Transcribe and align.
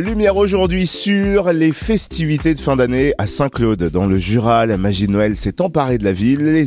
Lumière 0.00 0.36
aujourd'hui 0.36 0.86
sur 0.86 1.52
les 1.52 1.70
festivités 1.70 2.54
de 2.54 2.58
fin 2.58 2.74
d'année 2.74 3.12
à 3.18 3.26
Saint-Claude. 3.26 3.90
Dans 3.90 4.06
le 4.06 4.18
Jura, 4.18 4.66
la 4.66 4.76
magie 4.76 5.08
Noël 5.08 5.36
s'est 5.36 5.60
emparée 5.60 5.98
de 5.98 6.04
la 6.04 6.12
ville. 6.12 6.44
Les, 6.44 6.64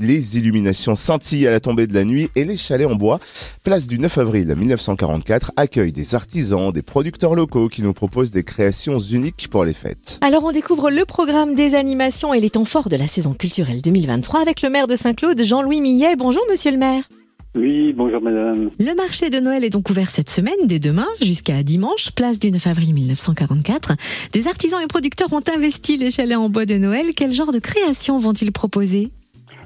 les, 0.00 0.38
illuminations 0.38 0.94
scintillent 0.94 1.46
à 1.46 1.50
la 1.50 1.60
tombée 1.60 1.86
de 1.86 1.94
la 1.94 2.04
nuit 2.04 2.30
et 2.36 2.44
les 2.44 2.56
chalets 2.56 2.86
en 2.86 2.94
bois, 2.94 3.20
place 3.64 3.86
du 3.86 3.98
9 3.98 4.18
avril 4.18 4.54
1944, 4.56 5.52
accueillent 5.56 5.92
des 5.92 6.14
artisans, 6.14 6.72
des 6.72 6.82
producteurs 6.82 7.34
locaux 7.34 7.68
qui 7.68 7.82
nous 7.82 7.92
proposent 7.92 8.30
des 8.30 8.44
créations 8.44 8.98
uniques 8.98 9.48
pour 9.50 9.64
les 9.64 9.74
fêtes. 9.74 10.18
Alors 10.22 10.44
on 10.44 10.52
découvre 10.52 10.90
le 10.90 11.04
programme 11.04 11.54
des 11.54 11.74
animations 11.74 12.32
et 12.32 12.40
les 12.40 12.50
temps 12.50 12.64
forts 12.64 12.88
de 12.88 12.96
la 12.96 13.08
saison 13.08 13.34
culturelle 13.34 13.82
2023 13.82 14.40
avec 14.40 14.62
le 14.62 14.70
maire 14.70 14.86
de 14.86 14.96
Saint-Claude, 14.96 15.42
Jean-Louis 15.42 15.80
Millet. 15.80 16.16
Bonjour 16.16 16.42
monsieur 16.48 16.70
le 16.70 16.78
maire. 16.78 17.04
Oui, 17.56 17.92
bonjour 17.92 18.22
madame. 18.22 18.70
Le 18.78 18.94
marché 18.94 19.28
de 19.28 19.40
Noël 19.40 19.64
est 19.64 19.70
donc 19.70 19.90
ouvert 19.90 20.08
cette 20.08 20.30
semaine, 20.30 20.54
dès 20.66 20.78
demain 20.78 21.08
jusqu'à 21.20 21.64
dimanche, 21.64 22.12
place 22.12 22.38
du 22.38 22.52
9 22.52 22.64
avril 22.68 22.94
1944. 22.94 23.94
Des 24.32 24.46
artisans 24.46 24.80
et 24.80 24.86
producteurs 24.86 25.32
ont 25.32 25.42
investi 25.52 25.96
les 25.96 26.12
chalets 26.12 26.36
en 26.36 26.48
bois 26.48 26.64
de 26.64 26.76
Noël. 26.76 27.06
Quel 27.16 27.32
genre 27.32 27.52
de 27.52 27.58
création 27.58 28.18
vont-ils 28.18 28.52
proposer? 28.52 29.10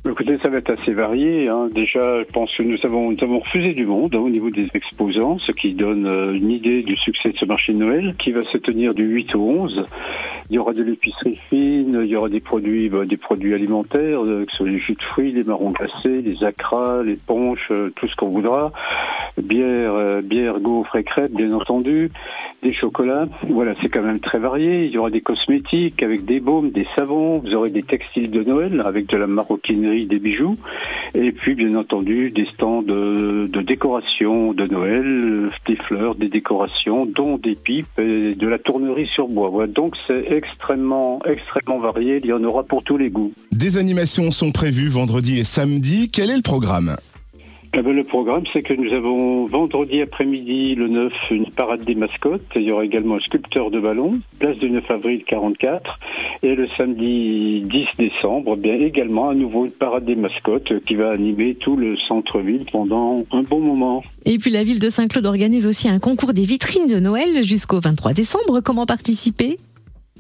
Écoutez, 0.07 0.37
ça 0.43 0.51
va 0.51 0.59
être 0.59 0.71
assez 0.71 0.93
varié. 0.93 1.49
Hein. 1.49 1.71
Déjà, 1.75 2.23
je 2.23 2.31
pense 2.31 2.55
que 2.55 2.63
nous 2.63 2.77
avons, 2.85 3.39
refusé 3.39 3.73
du 3.73 3.87
monde 3.87 4.15
hein, 4.15 4.19
au 4.19 4.29
niveau 4.29 4.51
des 4.51 4.69
exposants, 4.75 5.39
ce 5.39 5.53
qui 5.53 5.73
donne 5.73 6.07
euh, 6.07 6.35
une 6.35 6.51
idée 6.51 6.83
du 6.83 6.95
succès 6.95 7.31
de 7.31 7.39
ce 7.39 7.47
marché 7.47 7.73
de 7.73 7.79
Noël, 7.79 8.15
qui 8.19 8.31
va 8.31 8.43
se 8.43 8.59
tenir 8.59 8.93
du 8.93 9.05
8 9.05 9.35
au 9.35 9.41
11. 9.41 9.85
Il 10.51 10.57
y 10.57 10.59
aura 10.59 10.75
de 10.75 10.83
l'épicerie 10.83 11.41
fine, 11.49 12.03
il 12.05 12.11
y 12.11 12.17
aura 12.17 12.29
des 12.29 12.41
produits, 12.41 12.91
bah, 12.91 13.07
des 13.07 13.17
produits 13.17 13.55
alimentaires, 13.55 14.23
euh, 14.27 14.45
que 14.45 14.51
ce 14.53 14.59
soit 14.59 14.69
les 14.69 14.79
jus 14.79 14.93
de 14.93 15.03
fruits, 15.03 15.33
les 15.33 15.43
marrons 15.43 15.71
glacés, 15.71 16.21
les 16.21 16.45
acras, 16.45 17.03
les 17.03 17.17
ponches, 17.17 17.71
euh, 17.71 17.91
tout 17.97 18.07
ce 18.07 18.15
qu'on 18.15 18.29
voudra. 18.29 18.73
Bière, 19.43 20.23
bière, 20.23 20.61
gaufres 20.61 20.97
et 20.97 21.03
crêpes, 21.03 21.33
bien 21.33 21.53
entendu. 21.53 22.11
Des 22.63 22.73
chocolats. 22.73 23.27
Voilà, 23.49 23.75
c'est 23.83 23.89
quand 23.89 24.03
même 24.03 24.21
très 24.21 24.39
varié. 24.39 24.85
Il 24.85 24.93
y 24.93 24.99
aura 24.99 25.11
des 25.11 25.23
cosmétiques 25.23 26.03
avec 26.03 26.25
des 26.25 26.41
baumes, 26.41 26.71
des 26.71 26.87
savons. 26.97 27.39
Vous 27.39 27.53
aurez 27.55 27.71
des 27.71 27.83
textiles 27.83 28.31
de 28.31 28.45
Noël 28.45 28.81
avec 28.85 29.07
de 29.07 29.17
la 29.17 29.27
maroquinerie 29.27 29.94
des 30.03 30.19
bijoux, 30.19 30.57
et 31.15 31.33
puis 31.33 31.55
bien 31.55 31.75
entendu 31.77 32.31
des 32.31 32.47
stands 32.55 32.83
de, 32.83 33.49
décoration 33.63 34.53
de 34.53 34.67
Noël, 34.67 35.51
des 35.67 35.77
fleurs, 35.77 36.15
des 36.15 36.29
décorations, 36.29 37.07
dont 37.07 37.39
des 37.39 37.55
pipes 37.55 37.99
et 37.99 38.35
de 38.35 38.47
la 38.47 38.59
tournerie 38.59 39.09
sur 39.15 39.29
bois. 39.29 39.67
Donc 39.67 39.95
c'est 40.07 40.31
extrêmement, 40.31 41.21
extrêmement 41.25 41.81
varié, 41.81 42.21
il 42.23 42.27
y 42.27 42.33
en 42.33 42.45
aura 42.45 42.65
pour 42.65 42.83
tous 42.83 42.99
les 42.99 43.11
goûts. 43.11 43.33
Des 43.53 43.79
animations 43.79 44.31
sont 44.31 44.53
prévues 44.53 44.89
vendredi 44.89 45.39
et 45.39 45.45
samedi, 45.45 46.11
quel 46.11 46.31
est 46.31 46.37
le 46.37 46.43
programme? 46.43 46.97
Eh 47.77 47.83
ben, 47.83 47.93
le 47.93 48.05
programme, 48.05 48.45
c'est 48.53 48.63
que 48.63 48.73
nous 48.73 48.93
avons 48.93 49.47
vendredi 49.47 50.01
après-midi, 50.01 50.77
le 50.77 50.87
9, 50.87 51.13
une 51.33 51.51
parade 51.51 51.85
des 51.85 51.97
mascottes. 51.97 52.43
Il 52.55 52.63
y 52.63 52.71
aura 52.71 52.85
également 52.85 53.17
un 53.17 53.21
sculpteur 53.21 53.71
de 53.73 53.81
ballon, 53.81 54.21
place 54.39 54.57
du 54.59 54.71
9 54.71 54.89
avril 54.91 55.25
44. 55.27 55.99
Et 56.45 56.55
le 56.55 56.69
samedi 56.77 57.63
10 57.63 57.87
décembre, 57.99 58.57
bien 58.57 58.75
également 58.75 59.31
à 59.31 59.35
nouveau 59.35 59.65
une 59.65 59.73
parade 59.73 60.05
des 60.05 60.15
mascottes 60.15 60.73
qui 60.87 60.95
va 60.95 61.11
animer 61.11 61.57
tout 61.57 61.77
le 61.77 61.97
centre-ville 61.97 62.65
pendant 62.71 63.25
un 63.33 63.43
bon 63.43 63.59
moment. 63.59 64.05
Et 64.25 64.39
puis 64.39 64.53
la 64.53 64.63
ville 64.63 64.79
de 64.79 64.89
Saint-Claude 64.89 65.27
organise 65.27 65.67
aussi 65.67 65.89
un 65.89 65.99
concours 65.99 66.33
des 66.33 66.45
vitrines 66.45 66.87
de 66.87 67.01
Noël 67.01 67.43
jusqu'au 67.43 67.81
23 67.81 68.13
décembre. 68.13 68.61
Comment 68.61 68.87
participer? 68.87 69.59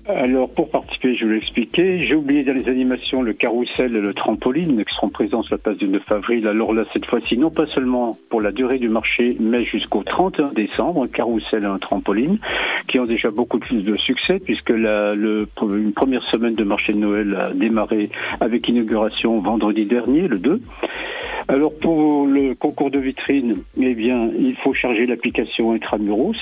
Alors, 0.07 0.51
pour 0.51 0.69
participer, 0.69 1.15
je 1.15 1.25
vais 1.25 1.37
l'expliquer. 1.37 2.05
J'ai 2.07 2.15
oublié 2.15 2.45
dans 2.45 2.53
les 2.53 2.69
animations 2.69 3.23
le 3.23 3.33
carrousel 3.33 3.97
et 3.97 4.01
le 4.01 4.13
trampoline 4.13 4.85
qui 4.85 4.95
seront 4.95 5.09
présents 5.09 5.43
sur 5.43 5.55
la 5.55 5.59
place 5.59 5.79
du 5.79 5.89
9 5.89 6.03
avril. 6.13 6.47
Alors 6.47 6.75
là, 6.75 6.85
cette 6.93 7.07
fois-ci, 7.07 7.39
non 7.39 7.51
pas 7.51 7.65
seulement 7.69 8.15
pour 8.29 8.43
la 8.43 8.53
durée 8.53 8.79
du 8.79 8.91
marché, 8.91 9.35
mais 9.41 9.65
jusqu'au 9.65 10.03
31 10.03 10.53
décembre, 10.53 11.05
un 11.05 11.09
carrousel 11.09 11.63
et 11.63 11.67
un 11.67 11.79
trampoline 11.79 12.39
qui 12.87 12.99
ont 12.99 13.07
déjà 13.07 13.31
beaucoup 13.31 13.59
plus 13.59 13.83
de 13.83 13.97
succès 13.97 14.41
puisque 14.41 14.71
la, 14.71 15.15
une 15.15 15.93
première 15.95 16.23
semaine 16.25 16.55
de 16.55 16.65
marché 16.65 16.93
de 16.93 16.99
Noël 16.99 17.35
a 17.35 17.55
démarré 17.55 18.11
avec 18.41 18.69
inauguration 18.69 19.41
vendredi 19.41 19.87
dernier, 19.87 20.29
le 20.29 20.39
2. 20.39 20.61
Alors, 21.49 21.73
pour 21.79 22.27
le 22.27 22.55
concours 22.55 22.91
de 22.91 22.99
vitrine, 22.99 23.57
eh 23.81 23.95
bien, 23.95 24.31
il 24.39 24.57
faut 24.57 24.75
charger 24.75 25.07
l'application 25.07 25.73
Intramuros. 25.73 26.37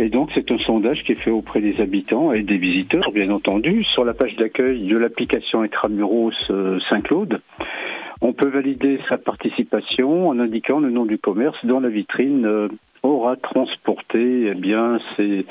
Et 0.00 0.08
donc, 0.08 0.30
c'est 0.32 0.50
un 0.50 0.56
sondage 0.60 1.04
qui 1.04 1.12
est 1.12 1.22
fait 1.22 1.30
auprès 1.30 1.60
des 1.60 1.78
habitants 1.78 2.32
et 2.32 2.42
des 2.42 2.56
visiteurs, 2.56 3.12
bien 3.12 3.30
entendu, 3.30 3.84
sur 3.84 4.02
la 4.02 4.14
page 4.14 4.34
d'accueil 4.36 4.86
de 4.86 4.96
l'application 4.96 5.60
Intramuros 5.60 6.32
euh, 6.48 6.78
Saint-Claude. 6.88 7.42
On 8.22 8.32
peut 8.32 8.48
valider 8.48 8.98
sa 9.10 9.18
participation 9.18 10.30
en 10.30 10.38
indiquant 10.38 10.80
le 10.80 10.88
nom 10.88 11.04
du 11.04 11.18
commerce 11.18 11.58
dont 11.64 11.80
la 11.80 11.90
vitrine 11.90 12.46
euh, 12.46 12.68
aura 13.02 13.36
transporté 13.36 14.46
eh 14.50 14.54
bien, 14.54 15.00
ses, 15.18 15.44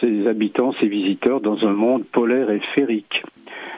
ses, 0.00 0.26
habitants, 0.28 0.72
ses 0.80 0.88
visiteurs 0.88 1.42
dans 1.42 1.62
un 1.66 1.74
monde 1.74 2.06
polaire 2.06 2.48
et 2.48 2.62
féerique. 2.74 3.22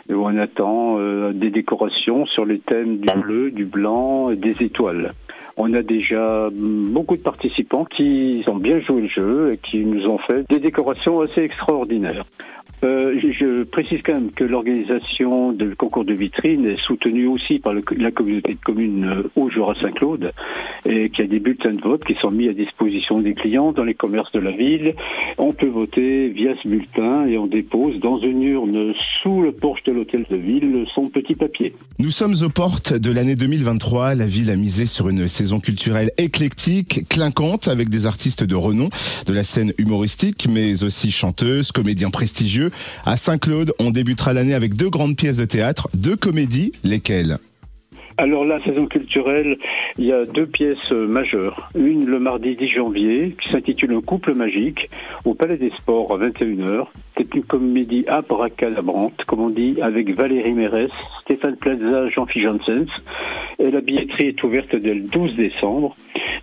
Et 0.09 0.15
où 0.15 0.25
on 0.25 0.39
attend 0.39 1.01
euh, 1.01 1.33
des 1.33 1.51
décorations 1.51 2.27
sur 2.27 2.45
les 2.45 2.61
thèmes 2.61 2.99
du 2.99 3.13
bleu, 3.13 3.51
du 3.51 3.65
blanc 3.65 4.31
et 4.31 4.37
des 4.37 4.63
étoiles. 4.63 5.15
On 5.57 5.73
a 5.73 5.83
déjà 5.83 6.49
beaucoup 6.53 7.17
de 7.17 7.23
participants 7.23 7.87
qui 7.87 8.45
ont 8.47 8.57
bien 8.57 8.81
joué 8.81 9.03
le 9.03 9.09
jeu 9.09 9.53
et 9.53 9.59
qui 9.59 9.85
nous 9.85 10.07
ont 10.07 10.19
fait 10.19 10.45
des 10.51 10.61
décorations 10.61 11.21
assez 11.21 11.41
extraordinaires. 11.41 12.27
Euh, 12.85 13.19
je, 13.21 13.65
précise 13.65 14.01
quand 14.05 14.15
même 14.15 14.31
que 14.33 14.45
l'organisation 14.45 15.53
du 15.53 15.75
concours 15.77 16.05
de 16.05 16.13
vitrine 16.13 16.67
est 16.67 16.81
soutenue 16.87 17.27
aussi 17.27 17.59
par 17.59 17.73
la 17.73 18.11
communauté 18.11 18.53
de 18.53 18.61
communes 18.63 19.05
euh, 19.05 19.23
au 19.35 19.49
Jura 19.51 19.75
Saint-Claude 19.81 20.33
et 20.85 21.09
qu'il 21.11 21.25
y 21.25 21.29
a 21.29 21.31
des 21.31 21.41
bulletins 21.41 21.73
de 21.73 21.81
vote 21.81 22.05
qui 22.05 22.15
sont 22.21 22.31
mis 22.31 22.49
à 22.49 22.53
disposition 22.53 23.21
des 23.21 23.35
clients 23.35 23.73
dans 23.73 23.83
les 23.83 23.95
commerces 23.95 24.31
de 24.33 24.41
la 24.41 24.51
ville. 24.51 24.95
On 25.39 25.53
peut 25.53 25.69
voter 25.69 26.29
via 26.29 26.55
ce 26.63 26.69
bulletin 26.69 27.27
et 27.27 27.39
on 27.39 27.47
dépose 27.47 27.99
dans 28.01 28.19
une 28.19 28.43
urne 28.43 28.93
sous 29.23 29.41
le 29.41 29.53
porche 29.53 29.83
de 29.85 29.93
l'hôtel 29.93 30.27
de 30.31 30.37
ville 30.37 30.85
son 30.95 31.09
petit 31.09 31.35
papier. 31.35 31.75
Nous 31.99 32.11
sommes 32.11 32.35
aux 32.43 32.51
portes 32.51 32.93
de 32.93 33.11
l'année 33.11 33.37
2023. 33.37 34.15
La 34.15 34.27
ville 34.27 34.51
a 34.51 34.57
misé 34.57 34.87
sur 34.87 35.09
une 35.09 35.29
saison 35.29 35.61
culturelle 35.61 36.11
éclectique, 36.19 37.09
clinquante, 37.09 37.69
avec 37.69 37.89
des 37.89 38.07
artistes 38.07 38.45
de 38.45 38.55
renom 38.55 38.91
de 39.27 39.33
la 39.33 39.45
scène 39.45 39.73
humoristique, 39.79 40.47
mais 40.49 40.85
aussi 40.85 41.11
chanteuses, 41.11 41.73
comédiens 41.73 42.11
prestigieux 42.11 42.66
à 43.05 43.17
Saint-Claude, 43.17 43.73
on 43.79 43.91
débutera 43.91 44.33
l'année 44.33 44.55
avec 44.55 44.77
deux 44.77 44.91
grandes 44.91 45.17
pièces 45.17 45.37
de 45.37 45.45
théâtre, 45.45 45.89
deux 45.95 46.17
comédies, 46.17 46.73
lesquelles? 46.85 47.39
Alors 48.19 48.47
la 48.47 48.63
saison 48.65 48.87
culturelle, 48.87 49.59
il 49.99 50.07
y 50.07 50.13
a 50.13 50.25
deux 50.25 50.47
pièces 50.47 50.91
majeures. 50.91 51.69
Une 51.75 52.07
le 52.07 52.19
mardi 52.19 52.57
10 52.57 52.69
janvier 52.69 53.37
qui 53.39 53.51
s'intitule 53.51 53.93
Un 53.93 54.01
couple 54.01 54.35
magique 54.35 54.89
au 55.27 55.35
Palais 55.35 55.59
des 55.59 55.71
Sports 55.77 56.15
à 56.15 56.17
21h. 56.17 56.87
C'est 57.19 57.35
une 57.35 57.45
comédie 57.45 58.07
abracadabrante, 58.09 59.23
comme 59.27 59.41
on 59.41 59.51
dit, 59.51 59.77
avec 59.83 60.15
Valérie 60.17 60.55
Mérès, 60.55 60.91
Stéphane 61.23 61.57
Plaza, 61.57 62.09
Jean-Philippe 62.09 62.49
Janssens. 62.49 62.91
Et 63.59 63.71
la 63.71 63.83
billetterie 63.83 64.29
est 64.29 64.43
ouverte 64.43 64.75
dès 64.75 64.95
le 64.95 65.03
12 65.03 65.37
décembre. 65.37 65.95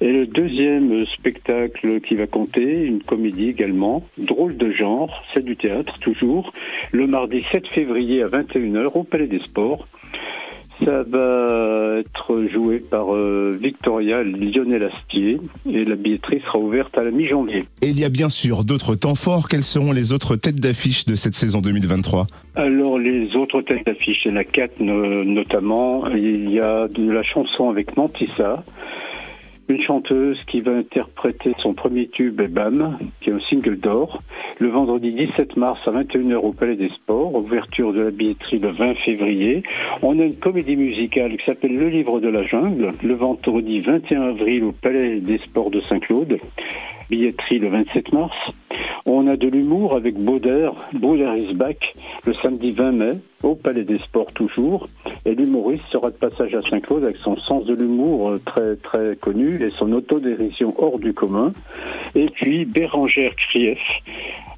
Et 0.04 0.12
le 0.12 0.28
deuxième 0.28 1.06
spectacle 1.18 2.02
qui 2.02 2.16
va 2.16 2.28
compter, 2.28 2.84
une 2.84 3.02
comédie 3.02 3.48
également, 3.48 4.04
drôle 4.18 4.58
de 4.58 4.70
genre, 4.70 5.24
c'est 5.34 5.46
du 5.46 5.56
théâtre 5.56 5.94
toujours, 6.02 6.52
le 6.92 7.08
mardi 7.08 7.42
7 7.54 7.66
février 7.70 8.22
à 8.22 8.28
21h 8.28 8.98
au 8.98 9.04
Palais 9.04 9.28
des 9.28 9.40
Sports. 9.40 9.88
Ça 10.84 11.04
va 11.04 12.00
être 12.00 12.48
joué 12.52 12.80
par 12.80 13.16
euh, 13.16 13.58
Victoria 13.62 14.24
Lionel 14.24 14.92
Astier 14.94 15.40
et 15.72 15.86
la 15.86 15.96
billetterie 15.96 16.42
sera 16.42 16.60
ouverte 16.60 16.98
à 16.98 17.04
la 17.06 17.12
mi-janvier. 17.12 17.64
Et 17.82 17.88
il 17.88 17.98
y 17.98 18.04
a 18.04 18.10
bien 18.10 18.28
sûr 18.28 18.66
d'autres 18.66 18.96
temps 18.96 19.16
forts. 19.16 19.48
Quelles 19.48 19.64
seront 19.64 19.94
les 19.94 20.12
autres 20.12 20.36
têtes 20.36 20.60
d'affiche 20.60 21.06
de 21.06 21.16
cette 21.16 21.36
saison 21.36 21.62
2023 21.62 22.28
Alors 22.56 23.00
les 23.00 23.34
autres 23.38 23.62
têtes 23.62 23.86
d'affiche, 23.86 24.26
il 24.26 24.32
y 24.32 24.34
en 24.34 24.38
a 24.38 24.44
quatre 24.44 24.82
notamment. 24.82 26.10
Il 26.10 26.52
y 26.52 26.60
a 26.60 26.90
de 26.90 27.10
la 27.10 27.24
chanson 27.24 27.70
avec 27.70 27.96
Mantissa 27.96 28.66
une 29.70 29.82
chanteuse 29.82 30.40
qui 30.46 30.62
va 30.62 30.72
interpréter 30.72 31.54
son 31.58 31.74
premier 31.74 32.08
tube 32.08 32.42
Bam, 32.42 32.98
qui 33.22 33.30
est 33.30 33.34
un 33.34 33.40
single 33.50 33.78
d'or, 33.78 34.22
le 34.60 34.70
vendredi 34.70 35.14
17 35.14 35.58
mars 35.58 35.80
à 35.88 35.92
21h 35.92 36.36
au 36.36 36.52
Palais 36.52 36.76
des 36.76 36.90
Sports, 36.90 37.34
ouverture 37.34 37.94
de 37.94 38.02
la 38.02 38.12
billetterie 38.12 38.60
le 38.60 38.72
20 38.72 38.96
février. 39.06 39.64
On 40.02 40.20
a 40.20 40.24
une 40.24 40.36
comédie 40.36 40.76
musicale 40.76 41.38
qui 41.38 41.46
s'appelle 41.46 41.76
Le 41.76 41.90
Livre 41.90 42.20
de 42.20 42.28
la 42.28 42.44
Jungle, 42.44 42.92
le 43.02 43.14
vendredi 43.14 43.80
21 43.80 44.22
avril 44.22 44.64
au 44.66 44.72
Palais 44.72 45.20
des 45.20 45.38
Sports 45.40 45.72
de 45.72 45.82
Saint-Claude, 45.90 46.40
billetterie 47.10 47.60
le 47.60 47.70
27 47.70 48.14
mars. 48.14 48.36
On 49.06 49.28
a 49.28 49.36
de 49.36 49.50
l'humour 49.50 49.96
avec 49.96 50.16
Bauder, 50.16 50.70
Bauder 50.94 51.30
le 52.26 52.34
samedi 52.36 52.72
20 52.72 52.92
mai, 52.94 53.12
au 53.44 53.54
Palais 53.54 53.84
des 53.84 54.00
Sports 54.00 54.32
toujours. 54.34 54.88
Et 55.26 55.36
l'humoriste 55.36 55.84
sera 55.92 56.10
de 56.10 56.16
passage 56.16 56.56
à 56.56 56.62
Saint-Claude 56.62 57.04
avec 57.04 57.18
son 57.18 57.36
sens 57.36 57.66
de 57.66 57.74
l'humour 57.74 58.30
euh, 58.30 58.38
très 58.46 58.78
très 58.78 59.18
connu 59.18 59.62
et 59.62 59.72
son 59.78 59.92
autodérision 59.92 60.74
hors 60.78 61.00
du 61.00 61.14
commun. 61.14 61.52
Et 62.16 62.28
puis 62.28 62.64
Bérangère 62.64 63.36
Krief 63.36 63.80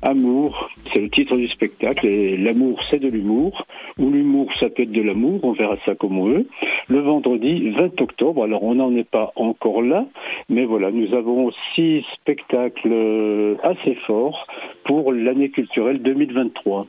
Amour, 0.07 0.69
c'est 0.93 1.01
le 1.01 1.09
titre 1.09 1.35
du 1.35 1.47
spectacle, 1.47 2.05
et 2.05 2.37
l'amour, 2.37 2.79
c'est 2.91 2.99
de 2.99 3.07
l'humour, 3.07 3.65
ou 3.97 4.11
l'humour, 4.11 4.51
ça 4.59 4.69
peut 4.69 4.83
être 4.83 4.91
de 4.91 5.01
l'amour, 5.01 5.39
on 5.41 5.53
verra 5.53 5.77
ça 5.83 5.95
comme 5.95 6.19
on 6.19 6.25
veut. 6.25 6.47
Le 6.87 6.99
vendredi 6.99 7.71
20 7.71 7.99
octobre, 8.01 8.43
alors 8.43 8.63
on 8.63 8.75
n'en 8.75 8.95
est 8.95 9.09
pas 9.09 9.31
encore 9.35 9.81
là, 9.81 10.05
mais 10.49 10.65
voilà, 10.65 10.91
nous 10.91 11.13
avons 11.15 11.51
six 11.73 12.03
spectacles 12.13 12.91
euh, 12.91 13.55
assez 13.63 13.95
forts 14.05 14.45
pour 14.83 15.11
l'année 15.11 15.49
culturelle 15.49 16.01
2023. 16.01 16.87